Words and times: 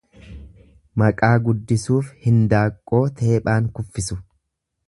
Maqaa 1.01 1.29
guddisuuf 1.49 2.09
hindaaqqoo 2.25 3.05
teephaan 3.21 3.73
kuffisu. 3.77 4.23